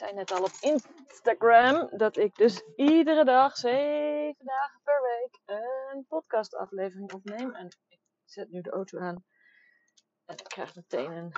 [0.00, 6.06] Zei net al op Instagram dat ik dus iedere dag, zeven dagen per week, een
[6.08, 7.54] podcastaflevering opneem.
[7.54, 9.24] En ik zet nu de auto aan
[10.24, 11.32] en ik krijg meteen een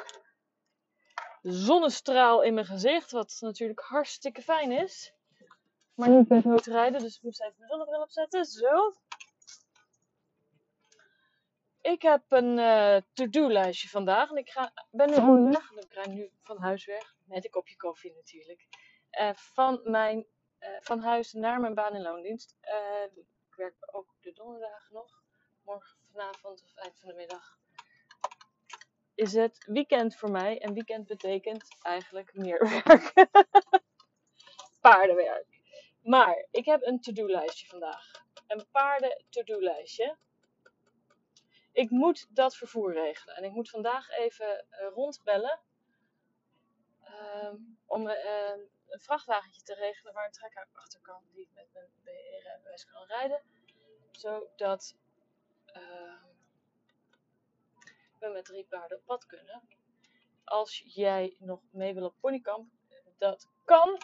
[1.43, 5.15] zonnestraal in mijn gezicht, wat natuurlijk hartstikke fijn is.
[5.95, 8.45] Maar niet met motorrijden, dus ik moest even mijn zonnebril opzetten.
[8.45, 8.93] Zo.
[11.83, 15.71] Ik heb een uh, to-do-lijstje vandaag en ik ga, ben nu onderweg.
[15.71, 18.67] Ik rijd nu van huis weg, met een kopje koffie natuurlijk.
[19.21, 20.27] Uh, van, mijn,
[20.61, 22.57] uh, van huis naar mijn baan in loondienst.
[23.15, 25.23] ik werk ook de donderdagen nog.
[25.65, 27.61] Morgen, vanavond of eind van de middag
[29.15, 30.61] is het weekend voor mij.
[30.61, 33.13] En weekend betekent eigenlijk meer werk.
[34.81, 35.61] Paardenwerk.
[36.03, 38.11] Maar ik heb een to-do-lijstje vandaag.
[38.47, 40.17] Een paarden to-do-lijstje.
[41.73, 43.37] Ik moet dat vervoer regelen.
[43.37, 45.61] En ik moet vandaag even uh, rondbellen.
[47.05, 47.53] Uh,
[47.87, 48.15] om uh,
[48.89, 51.23] een vrachtwagentje te regelen waar een trekker achter kan.
[51.33, 53.43] Die met mijn BE-rijbewijs kan rijden.
[54.11, 54.97] Zodat
[58.19, 59.69] we met drie paarden op pad kunnen.
[60.45, 62.73] Als jij nog mee wil op ponykamp,
[63.19, 63.99] dat kan.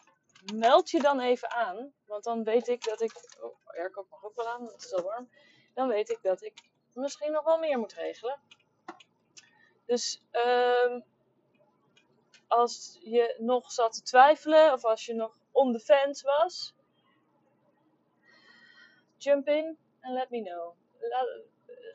[0.55, 1.93] Meld je dan even aan.
[2.07, 3.13] Want dan weet ik dat ik.
[3.41, 5.31] Oh, airco mag ook wel aan, want het is al warm.
[5.75, 8.41] Dan weet ik dat ik misschien nog wel meer moet regelen.
[9.87, 11.05] Dus um,
[12.49, 16.75] als je nog zat te twijfelen, of als je nog on the fence was,
[19.17, 20.75] jump in en let me know.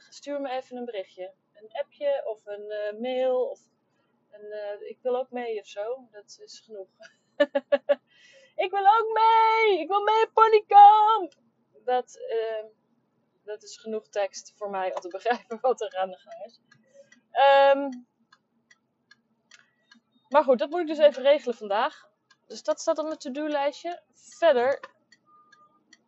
[0.09, 1.34] stuur me even een berichtje
[1.64, 3.59] een appje of een uh, mail of
[4.31, 6.08] een, uh, ik wil ook mee of zo.
[6.12, 6.88] Dat is genoeg.
[8.66, 9.80] ik wil ook mee!
[9.80, 11.34] Ik wil mee op ponykamp!
[11.85, 12.66] Dat, uh,
[13.44, 16.59] dat is genoeg tekst voor mij om te begrijpen wat er aan de gang is.
[17.74, 18.08] Um,
[20.30, 22.09] maar goed, dat moet ik dus even regelen vandaag.
[22.48, 24.02] Dus dat staat op mijn to-do-lijstje.
[24.14, 24.80] Verder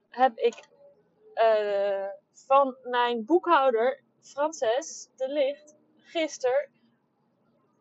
[0.09, 0.67] heb ik
[1.35, 6.69] uh, van mijn boekhouder Frances de Licht gisteren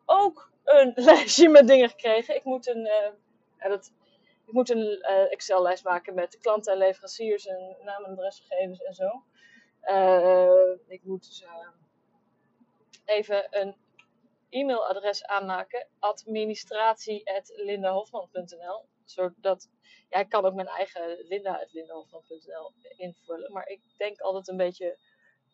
[0.05, 2.35] ook een lijstje met dingen gekregen.
[2.35, 2.83] Ik moet een,
[3.59, 3.93] ja, dat,
[4.45, 8.93] ik moet een uh, Excel-lijst maken met klanten en leveranciers en naam en adresgegevens en
[8.93, 9.23] zo.
[9.85, 11.45] Uh, ik moet dus,
[13.05, 13.75] even een
[14.49, 18.85] e-mailadres aanmaken: administratie.lindahofman.nl.
[19.05, 19.69] Zodat,
[20.09, 23.51] ja, ik kan ook mijn eigen linda.lindahofman.nl invullen.
[23.51, 24.97] Maar ik denk altijd een beetje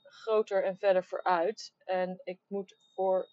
[0.04, 1.74] groter en verder vooruit.
[1.86, 3.28] En ik moet voor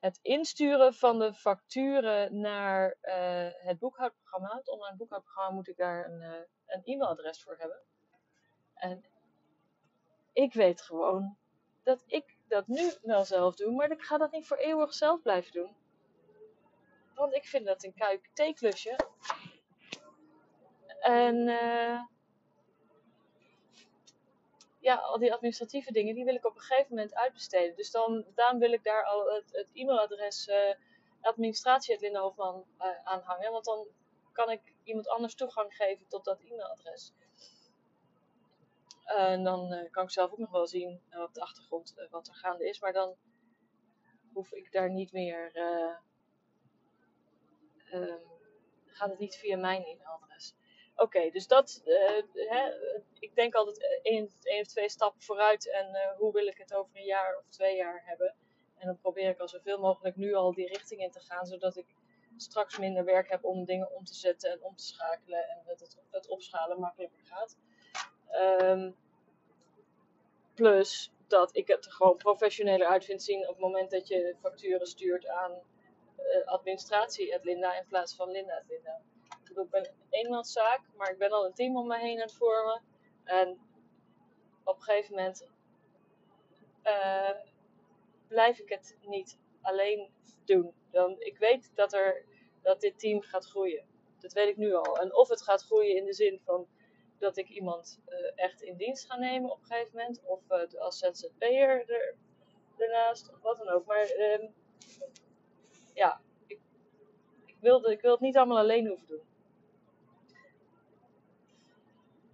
[0.00, 6.06] het insturen van de facturen naar uh, het boekhoudprogramma, het online boekhoudprogramma, moet ik daar
[6.06, 7.82] een, een e-mailadres voor hebben.
[8.74, 9.04] En
[10.36, 11.36] ik weet gewoon
[11.82, 15.22] dat ik dat nu wel zelf doe, maar ik ga dat niet voor eeuwig zelf
[15.22, 15.76] blijven doen.
[17.14, 18.96] Want ik vind dat een kuik theeklusje.
[21.00, 22.00] En uh,
[24.78, 27.76] ja, al die administratieve dingen, die wil ik op een gegeven moment uitbesteden.
[27.76, 30.74] Dus dan, daarom wil ik daar al het, e-mailadres uh,
[31.20, 33.52] administratie.lindenhoofdman uh, aan hangen.
[33.52, 33.86] Want dan
[34.32, 37.12] kan ik iemand anders toegang geven tot dat e-mailadres.
[39.06, 42.34] En dan uh, kan ik zelf ook nog wel zien op de achtergrond wat er
[42.34, 42.80] gaande is.
[42.80, 43.16] Maar dan
[44.32, 45.50] hoef ik daar niet meer.
[47.90, 48.18] Ehm,
[48.86, 50.54] gaat het niet via mijn e-mailadres.
[50.96, 51.80] Oké, dus dat,
[52.32, 52.72] hè,
[53.18, 56.96] ik denk altijd één, één of twee stappen vooruit en hoe wil ik het over
[56.96, 58.34] een jaar of twee jaar hebben.
[58.78, 61.76] En dan probeer ik al zoveel mogelijk nu al die richting in te gaan, zodat
[61.76, 61.86] ik
[62.36, 65.98] straks minder werk heb om dingen om te zetten en om te schakelen en dat
[66.10, 67.56] het opschalen makkelijker gaat.
[68.32, 68.96] Um,
[70.54, 74.86] plus dat ik het gewoon professioneler uit vind zien op het moment dat je facturen
[74.86, 79.00] stuurt aan uh, administratie Linda in plaats van Linda Linda
[79.62, 82.32] ik ben een eenmanszaak, maar ik ben al een team om me heen aan het
[82.32, 82.82] vormen.
[83.24, 83.58] En
[84.64, 85.46] op een gegeven moment
[86.84, 87.30] uh,
[88.28, 90.10] blijf ik het niet alleen
[90.44, 90.72] doen.
[90.90, 92.24] Dan, ik weet dat, er,
[92.62, 93.86] dat dit team gaat groeien.
[94.18, 94.98] Dat weet ik nu al.
[94.98, 96.68] En of het gaat groeien in de zin van
[97.18, 100.20] dat ik iemand uh, echt in dienst ga nemen op een gegeven moment.
[100.24, 102.14] Of uh, als ZZP'er er,
[102.76, 103.86] ernaast, of wat dan ook.
[103.86, 104.48] Maar uh,
[105.94, 106.60] ja, ik,
[107.44, 109.22] ik, wilde, ik wil het niet allemaal alleen hoeven doen.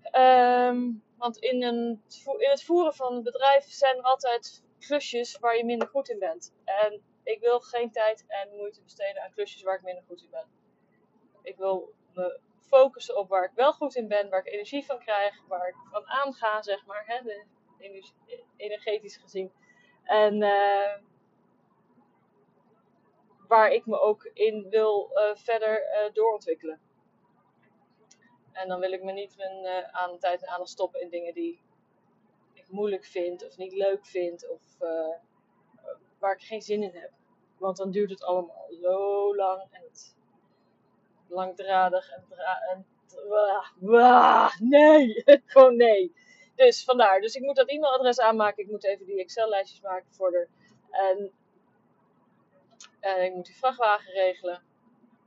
[0.03, 2.03] Ehm, want in, een,
[2.39, 6.19] in het voeren van een bedrijf zijn er altijd klusjes waar je minder goed in
[6.19, 6.55] bent.
[6.65, 10.31] En ik wil geen tijd en moeite besteden aan klusjes waar ik minder goed in
[10.31, 10.47] ben.
[11.43, 12.41] Ik wil me
[12.73, 15.75] focussen op waar ik wel goed in ben, waar ik energie van krijg, waar ik
[15.91, 17.45] van aanga, zeg maar, hè,
[18.57, 19.53] energetisch gezien.
[20.03, 20.99] En uh,
[23.49, 26.81] waar ik me ook in wil uh, verder uh, doorontwikkelen.
[28.53, 31.63] En dan wil ik me niet mijn aan tijd en aandacht stoppen in dingen die
[32.53, 34.61] ik moeilijk vind of niet leuk vind of
[36.19, 37.11] waar ik geen zin in heb.
[37.59, 40.17] Want dan duurt het allemaal zo lang en het
[41.33, 42.25] langdradig en,
[42.71, 42.87] en
[44.59, 46.15] nee, gewoon nee.
[46.55, 47.21] Dus vandaar.
[47.21, 48.65] Dus ik moet dat e-mailadres aanmaken.
[48.65, 50.49] Ik moet even die Excel-lijstjes maken voor de.
[50.91, 51.33] En,
[53.01, 54.63] en ik moet die vrachtwagen regelen.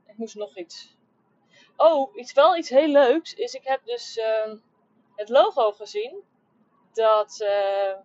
[0.06, 0.96] Ik moest nog iets.
[1.76, 3.54] Oh, iets, wel iets heel leuks is.
[3.54, 4.54] Ik heb dus uh,
[5.14, 6.24] het logo gezien
[6.92, 7.96] dat uh,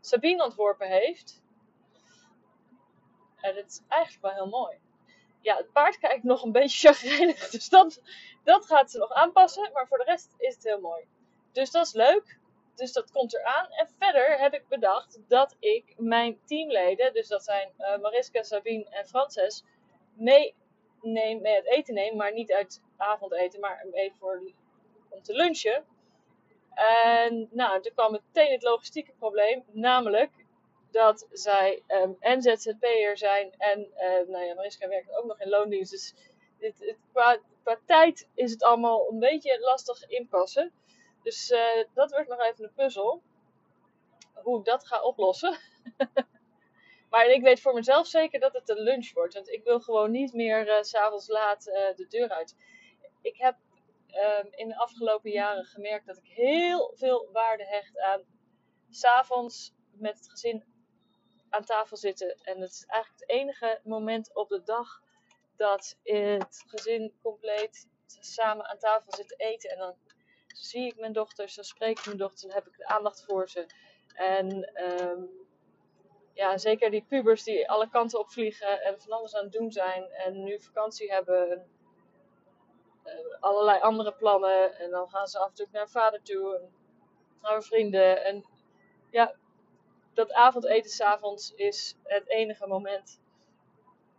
[0.00, 1.42] Sabine ontworpen heeft.
[3.36, 4.78] En het is eigenlijk wel heel mooi.
[5.40, 7.50] Ja, het paard kijkt nog een beetje chagrijnig.
[7.50, 8.02] Dus dat,
[8.44, 9.70] dat gaat ze nog aanpassen.
[9.72, 11.04] Maar voor de rest is het heel mooi.
[11.52, 12.38] Dus dat is leuk.
[12.74, 13.70] Dus dat komt eraan.
[13.70, 18.86] En verder heb ik bedacht dat ik mijn teamleden, dus dat zijn uh, Mariska, Sabine
[18.90, 19.64] en Frances,
[20.14, 20.54] mee,
[21.02, 22.16] neem, mee het eten neem.
[22.16, 24.42] Maar niet uit avondeten, maar mee voor,
[25.08, 25.84] om te lunchen.
[26.74, 29.64] En nou, toen kwam meteen het logistieke probleem.
[29.72, 30.30] Namelijk
[30.90, 33.54] dat zij um, en ZZP'er zijn.
[33.58, 35.90] En uh, nou ja, Mariska werkt ook nog in loondienst.
[35.90, 36.14] Dus
[36.58, 37.38] dit, het, qua,
[37.86, 40.72] tijd is het allemaal een beetje lastig inpassen.
[41.22, 43.22] Dus uh, dat wordt nog even een puzzel.
[44.34, 45.56] Hoe ik dat ga oplossen.
[47.10, 49.34] maar ik weet voor mezelf zeker dat het een lunch wordt.
[49.34, 52.56] Want ik wil gewoon niet meer uh, s'avonds laat de deur uit.
[53.22, 53.56] Ik heb
[54.14, 58.22] um, in de afgelopen jaren gemerkt dat ik heel veel waarde hecht aan
[58.90, 60.64] s'avonds met het gezin
[61.50, 62.36] aan tafel zitten.
[62.42, 65.02] En het is eigenlijk het enige moment op de dag
[65.56, 67.88] dat het gezin compleet
[68.20, 69.70] samen aan tafel zit te eten.
[69.70, 69.94] En dan
[70.46, 73.48] zie ik mijn dochters, dan spreek ik mijn dochters, dan heb ik de aandacht voor
[73.48, 73.66] ze.
[74.14, 74.70] En
[75.02, 75.30] um,
[76.32, 79.72] ja, zeker die pubers die alle kanten op vliegen en van alles aan het doen
[79.72, 81.50] zijn en nu vakantie hebben.
[81.50, 81.66] En,
[83.04, 84.78] uh, allerlei andere plannen.
[84.78, 86.74] En dan gaan ze af en toe naar vader toe en
[87.40, 88.24] naar vrienden.
[88.24, 88.44] En
[89.10, 89.34] ja,
[90.14, 93.20] dat avondeten s'avonds is het enige moment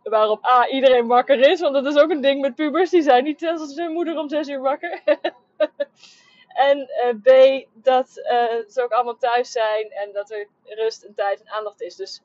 [0.02, 1.60] waarop A, iedereen wakker is.
[1.60, 2.90] Want dat is ook een ding met pubers.
[2.90, 5.02] Die zijn niet als hun moeder om zes uur wakker.
[6.52, 11.14] En uh, B, dat uh, ze ook allemaal thuis zijn en dat er rust en
[11.14, 11.96] tijd en aandacht is.
[11.96, 12.22] Dus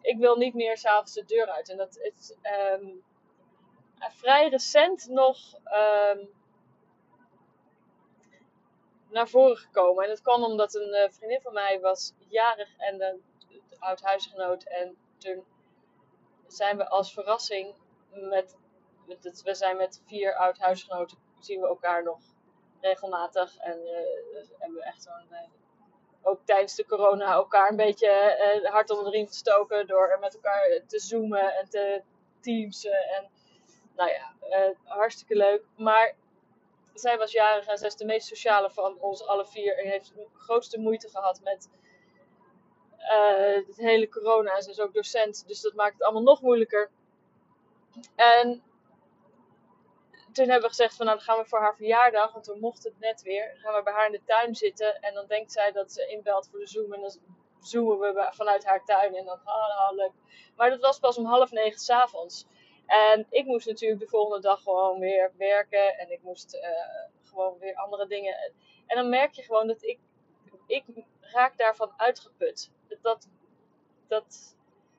[0.00, 1.68] ik wil niet meer s'avonds de deur uit.
[1.68, 2.36] En dat is
[2.72, 3.02] um,
[3.98, 6.28] vrij recent nog um,
[9.14, 10.02] naar voren gekomen.
[10.04, 13.22] En dat kwam omdat een uh, vriendin van mij was jarig en een
[13.78, 14.62] oud huisgenoot.
[14.62, 15.44] En toen
[16.46, 17.74] zijn we als verrassing
[18.10, 18.56] met,
[19.06, 22.18] met het, we zijn met vier oud huisgenoten, zien we elkaar nog
[22.80, 23.56] regelmatig.
[23.56, 25.06] En uh, hebben we echt.
[25.06, 25.38] Uh,
[26.26, 30.80] ook tijdens de corona elkaar een beetje hard onder de riem gestoken door met elkaar
[30.86, 32.02] te zoomen en te
[32.40, 33.08] teamsen.
[33.08, 33.30] En
[33.96, 34.34] nou ja,
[34.84, 35.62] hartstikke leuk.
[35.76, 36.14] Maar
[36.94, 39.78] zij was jarig en zij is de meest sociale van ons alle vier.
[39.78, 41.68] En heeft de grootste moeite gehad met
[43.66, 44.54] het hele corona.
[44.54, 46.90] En ze is ook docent, dus dat maakt het allemaal nog moeilijker.
[48.14, 48.62] En
[50.32, 52.90] toen hebben we gezegd van nou dan gaan we voor haar verjaardag, want we mochten
[52.90, 55.72] het net weer, gaan we bij haar in de tuin zitten en dan denkt zij
[55.72, 57.16] dat ze inbelt voor de Zoom en dan
[57.60, 60.12] zoomen we vanuit haar tuin en dan oh leuk.
[60.56, 62.46] Maar dat was pas om half negen s'avonds.
[62.86, 66.60] En ik moest natuurlijk de volgende dag gewoon weer werken en ik moest uh,
[67.22, 68.52] gewoon weer andere dingen.
[68.86, 69.98] En dan merk je gewoon dat ik,
[70.66, 70.84] ik
[71.20, 72.70] raak daarvan uitgeput.
[73.00, 73.28] Dat,
[74.08, 74.56] dat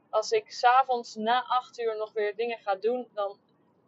[0.09, 3.39] als ik s'avonds na acht uur nog weer dingen ga doen, dan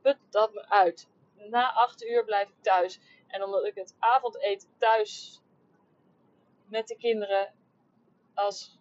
[0.01, 2.99] put dat me uit na acht uur blijf ik thuis.
[3.27, 5.41] En omdat ik het avondeten thuis
[6.65, 7.53] met de kinderen
[8.33, 8.79] als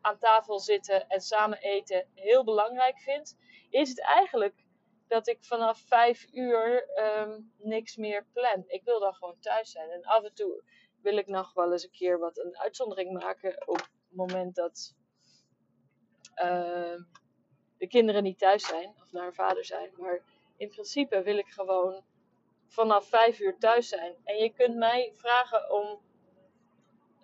[0.00, 3.38] aan tafel zitten en samen eten heel belangrijk vind,
[3.70, 4.66] is het eigenlijk
[5.08, 8.64] dat ik vanaf vijf uur um, niks meer plan.
[8.66, 9.90] Ik wil dan gewoon thuis zijn.
[9.90, 10.62] En af en toe
[11.02, 14.94] wil ik nog wel eens een keer wat een uitzondering maken op het moment dat
[16.36, 17.00] uh,
[17.78, 19.90] de kinderen niet thuis zijn of naar hun vader zijn.
[19.96, 20.22] Maar
[20.56, 22.04] in principe wil ik gewoon
[22.66, 24.16] vanaf vijf uur thuis zijn.
[24.24, 26.00] En je kunt mij vragen om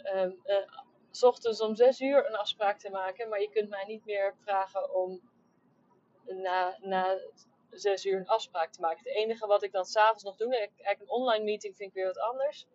[0.05, 0.57] uh, uh,
[1.11, 3.29] s ochtends om zes uur een afspraak te maken.
[3.29, 5.33] Maar je kunt mij niet meer vragen om
[6.27, 7.19] na, na
[7.71, 8.99] zes uur een afspraak te maken.
[8.99, 12.07] Het enige wat ik dan s'avonds nog doe, eigenlijk een online meeting vind ik weer
[12.07, 12.67] wat anders.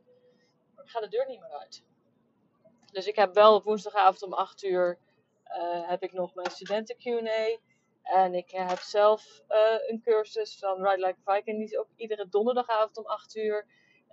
[0.83, 1.83] Ik ga de deur niet meer uit.
[2.91, 4.99] Dus ik heb wel op woensdagavond om 8 uur
[5.45, 7.57] uh, heb ik nog mijn studenten Q&A.
[8.03, 11.57] En ik heb zelf uh, een cursus van Ride Like Viking.
[11.57, 13.65] Die is ook iedere donderdagavond om 8 uur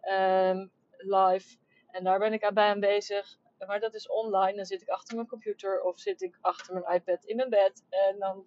[0.03, 1.57] um, live.
[1.91, 3.39] En daar ben ik aan aanwezig.
[3.67, 4.57] Maar dat is online.
[4.57, 7.85] Dan zit ik achter mijn computer of zit ik achter mijn iPad in mijn bed.
[7.89, 8.47] En dan,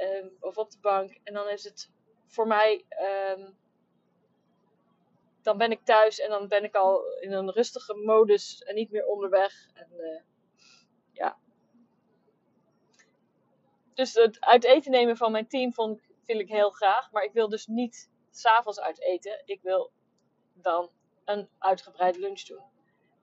[0.00, 1.18] um, of op de bank.
[1.24, 1.90] En dan is het
[2.26, 2.84] voor mij
[3.36, 3.58] um,
[5.42, 8.90] dan ben ik thuis en dan ben ik al in een rustige modus en niet
[8.90, 9.70] meer onderweg.
[9.74, 10.20] En, uh,
[11.12, 11.38] ja.
[13.94, 17.10] Dus het uit eten nemen van mijn team vond, vind ik heel graag.
[17.10, 19.42] Maar ik wil dus niet s'avonds uit eten.
[19.44, 19.92] Ik wil
[20.52, 20.90] dan
[21.24, 22.64] een uitgebreide lunch doen.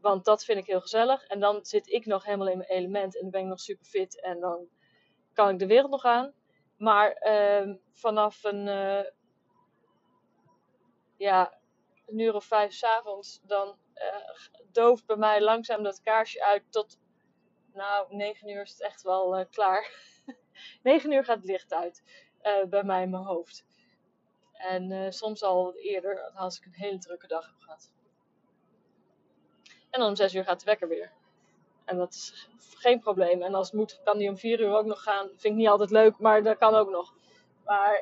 [0.01, 1.23] Want dat vind ik heel gezellig.
[1.23, 3.15] En dan zit ik nog helemaal in mijn element.
[3.15, 4.21] En dan ben ik nog super fit.
[4.21, 4.67] En dan
[5.33, 6.33] kan ik de wereld nog aan.
[6.77, 8.67] Maar uh, vanaf een.
[8.67, 9.03] Uh,
[11.17, 11.59] ja,
[12.05, 16.99] een uur of vijf s'avonds, dan uh, dooft bij mij langzaam dat kaarsje uit tot,
[17.73, 19.91] nou, negen uur is het echt wel uh, klaar.
[20.83, 22.03] negen uur gaat het licht uit
[22.69, 23.65] bij mij in mijn hoofd.
[24.53, 27.91] En soms al eerder, als ik een hele drukke dag heb gehad.
[29.89, 31.11] En dan om zes uur gaat de wekker weer.
[31.87, 33.41] En dat is geen probleem.
[33.41, 35.27] En als het moet, kan die om vier uur ook nog gaan.
[35.27, 37.13] Vind ik niet altijd leuk, maar dat kan ook nog.
[37.65, 38.01] Maar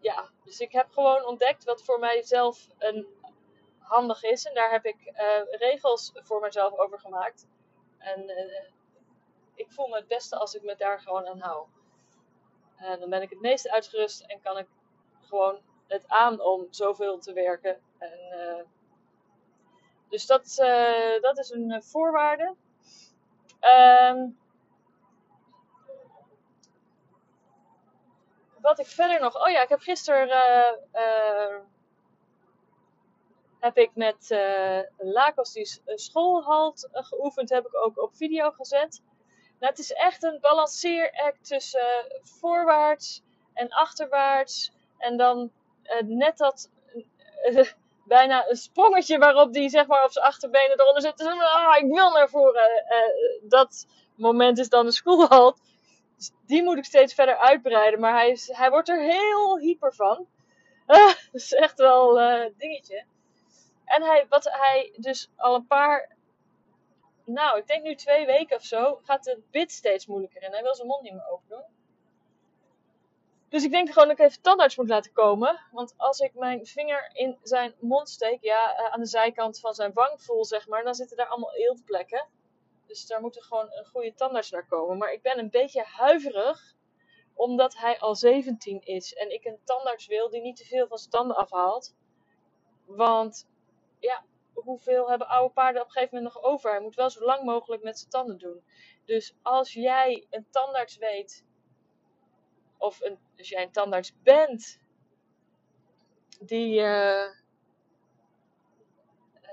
[0.00, 3.06] ja, dus ik heb gewoon ontdekt wat voor mijzelf een
[3.78, 4.44] handig is.
[4.44, 7.46] En daar heb ik uh, regels voor mezelf over gemaakt.
[7.98, 8.64] En uh,
[9.54, 11.66] ik voel me het beste als ik me daar gewoon aan hou.
[12.76, 14.66] En dan ben ik het meest uitgerust en kan ik
[15.20, 17.80] gewoon het aan om zoveel te werken.
[17.98, 18.66] En,
[20.12, 20.54] dus dat,
[21.20, 22.54] dat is een voorwaarde.
[24.10, 24.38] Um,
[28.60, 29.44] wat ik verder nog.
[29.44, 30.28] Oh ja, ik heb gisteren.
[30.94, 31.58] Uh,
[33.60, 37.50] heb ik met uh, Lakos die schoolhalt geoefend.
[37.50, 39.02] Heb ik ook op video gezet.
[39.58, 43.22] Nou, het is echt een balanceeract tussen voorwaarts
[43.54, 44.72] en achterwaarts.
[44.98, 45.52] En dan
[46.04, 46.70] net dat.
[48.12, 51.16] Bijna een sprongetje waarop die zeg maar op zijn achterbenen eronder zit.
[51.16, 52.84] Dus, ah, ik wil naar voren.
[53.42, 55.60] dat moment is dan de schoolhalt.
[56.16, 58.00] Dus die moet ik steeds verder uitbreiden.
[58.00, 60.26] Maar hij, is, hij wordt er heel hyper van.
[60.86, 63.04] Ah, dat is echt wel een uh, dingetje.
[63.84, 66.16] En hij, wat hij dus al een paar,
[67.24, 70.52] nou, ik denk nu twee weken of zo, gaat de bit steeds moeilijker in.
[70.52, 71.31] Hij wil zijn mond niet meer.
[73.52, 75.60] Dus ik denk gewoon dat ik even tandarts moet laten komen.
[75.70, 79.74] Want als ik mijn vinger in zijn mond steek, ja, uh, aan de zijkant van
[79.74, 82.28] zijn wang voel, zeg maar, dan zitten daar allemaal eeltplekken.
[82.86, 84.98] Dus daar moet er gewoon een goede tandarts naar komen.
[84.98, 86.74] Maar ik ben een beetje huiverig,
[87.34, 89.14] omdat hij al 17 is.
[89.14, 91.94] En ik een tandarts wil die niet te veel van zijn tanden afhaalt.
[92.84, 93.48] Want,
[93.98, 96.70] ja, hoeveel hebben oude paarden op een gegeven moment nog over?
[96.70, 98.64] Hij moet wel zo lang mogelijk met zijn tanden doen.
[99.04, 101.44] Dus als jij een tandarts weet,
[102.82, 104.80] of een, als jij een tandarts bent,
[106.40, 106.80] die...
[106.80, 107.40] Uh,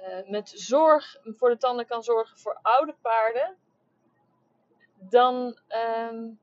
[0.01, 3.57] uh, met zorg voor de tanden kan zorgen voor oude paarden,
[4.95, 6.39] dan um,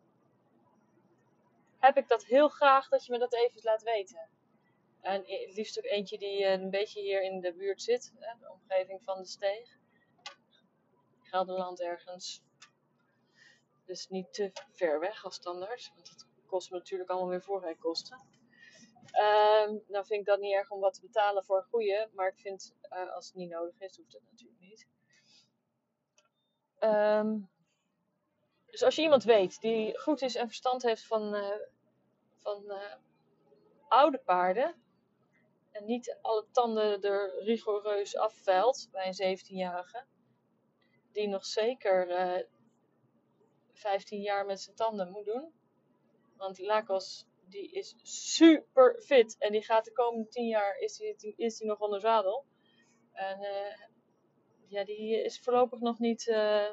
[1.78, 4.28] heb ik dat heel graag dat je me dat even laat weten.
[5.00, 8.38] En het liefst ook eentje die uh, een beetje hier in de buurt zit, hè,
[8.38, 9.78] de omgeving van de steeg.
[11.22, 12.42] Gelderland ergens.
[13.84, 18.18] Dus niet te ver weg als standaard, want dat kost me natuurlijk allemaal weer voorrijkosten.
[19.16, 22.28] Um, nou vind ik dat niet erg om wat te betalen voor een goede, maar
[22.28, 24.86] ik vind uh, als het niet nodig is, hoeft het natuurlijk niet.
[26.80, 27.48] Um,
[28.66, 31.56] dus als je iemand weet die goed is en verstand heeft van, uh,
[32.36, 32.94] van uh,
[33.88, 34.74] oude paarden
[35.70, 40.04] en niet alle tanden er rigoureus afveilt bij een 17-jarige,
[41.12, 42.08] die nog zeker
[43.72, 45.52] 15 jaar met zijn tanden moet doen.
[46.54, 49.36] Want die is super fit.
[49.38, 52.44] En die gaat de komende 10 jaar is die, is die nog onder zadel.
[53.12, 53.76] En uh,
[54.68, 56.70] ja, die is voorlopig nog niet, uh,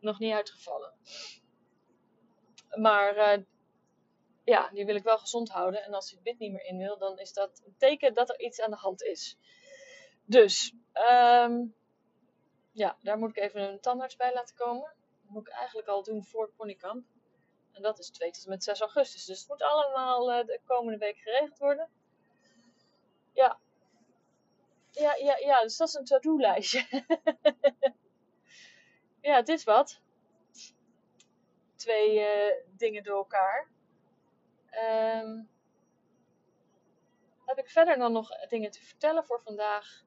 [0.00, 0.92] nog niet uitgevallen.
[2.80, 3.44] Maar uh,
[4.44, 5.84] ja, die wil ik wel gezond houden.
[5.84, 8.28] En als hij het bit niet meer in wil, dan is dat een teken dat
[8.28, 9.38] er iets aan de hand is.
[10.24, 11.74] Dus, um,
[12.72, 14.94] ja, daar moet ik even een tandarts bij laten komen.
[15.22, 17.06] Dat moet ik eigenlijk al doen voor het ponykamp.
[17.72, 19.24] En dat is 2 tot en met 6 augustus.
[19.24, 21.88] Dus het moet allemaal uh, de komende week geregeld worden.
[23.32, 23.58] Ja.
[24.90, 25.62] Ja, ja, ja.
[25.62, 26.86] Dus dat is een to-do-lijstje.
[29.20, 30.00] ja, het is wat.
[31.76, 33.70] Twee uh, dingen door elkaar.
[35.24, 35.50] Um,
[37.46, 40.04] heb ik verder dan nog dingen te vertellen voor vandaag?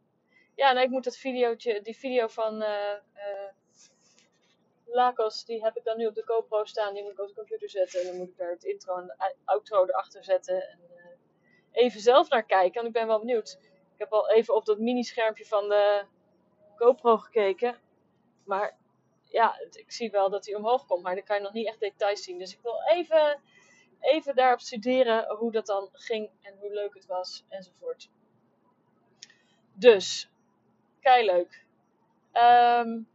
[0.55, 2.93] Ja, nou, ik moet dat videootje, die video van uh,
[4.85, 6.93] Lacos, die heb ik dan nu op de GoPro staan.
[6.93, 7.99] Die moet ik op de computer zetten.
[7.99, 10.69] En dan moet ik daar het intro en de outro erachter zetten.
[10.69, 11.05] En uh,
[11.71, 13.57] even zelf naar kijken, want ik ben wel benieuwd.
[13.93, 16.05] Ik heb al even op dat mini-schermpje van de
[16.75, 17.77] GoPro gekeken.
[18.43, 18.77] Maar
[19.23, 21.79] ja, ik zie wel dat hij omhoog komt, maar dan kan je nog niet echt
[21.79, 22.37] details zien.
[22.37, 23.41] Dus ik wil even,
[23.99, 28.09] even daarop studeren hoe dat dan ging en hoe leuk het was enzovoort.
[29.73, 30.29] Dus,
[30.99, 31.65] kei leuk.
[32.33, 33.07] Um,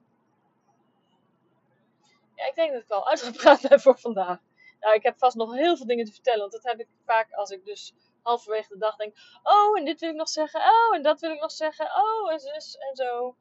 [2.49, 4.39] ik denk dat ik wel uitgepraat ben voor vandaag.
[4.81, 7.33] Nou, ik heb vast nog heel veel dingen te vertellen, want dat heb ik vaak
[7.33, 10.61] als ik dus halverwege de dag denk: Oh, en dit wil ik nog zeggen.
[10.61, 11.87] Oh, en dat wil ik nog zeggen.
[11.87, 13.37] Oh, en zus en zo.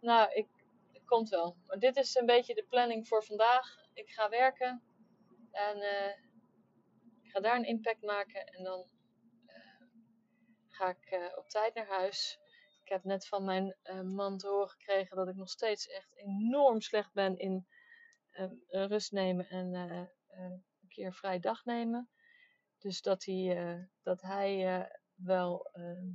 [0.00, 0.48] Nou, ik,
[0.92, 1.56] het komt wel.
[1.66, 3.80] Maar dit is een beetje de planning voor vandaag.
[3.92, 4.82] Ik ga werken
[5.50, 6.08] en uh,
[7.22, 8.86] ik ga daar een impact maken en dan
[9.46, 9.54] uh,
[10.68, 12.38] ga ik uh, op tijd naar huis.
[12.84, 13.76] Ik heb net van mijn
[14.14, 17.66] man te horen gekregen dat ik nog steeds echt enorm slecht ben in
[18.66, 22.10] rust nemen en een keer vrij dag nemen.
[22.78, 26.10] Dus dat hij, dat hij wel ehm,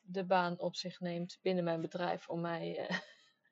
[0.00, 2.88] de baan op zich neemt binnen mijn bedrijf om mij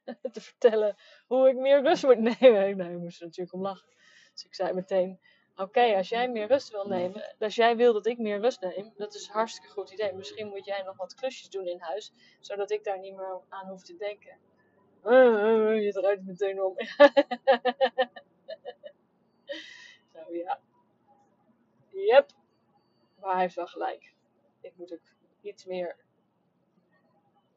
[0.33, 2.77] te vertellen hoe ik meer rust moet nemen.
[2.77, 3.93] Nee, ik moest er natuurlijk om lachen.
[4.33, 5.21] Dus ik zei meteen:
[5.57, 8.93] Oké, als jij meer rust wil nemen, als jij wil dat ik meer rust neem,
[8.97, 10.13] dat is een hartstikke goed idee.
[10.13, 13.69] Misschien moet jij nog wat klusjes doen in huis, zodat ik daar niet meer aan
[13.69, 14.39] hoef te denken.
[15.04, 16.75] Uh, je draait meteen om.
[20.12, 20.61] Zo ja.
[21.88, 22.30] Yep.
[23.21, 24.14] Maar hij heeft wel gelijk.
[24.61, 25.97] Ik moet ook iets meer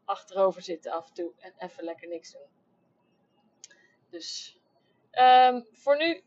[0.06, 2.48] achterover zitten af en toe en even lekker niks doen.
[4.10, 4.60] Dus
[5.12, 6.24] um, voor nu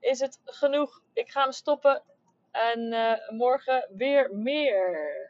[0.00, 1.02] is het genoeg.
[1.12, 2.02] Ik ga hem stoppen
[2.50, 2.88] en
[3.28, 5.29] morgen weer meer.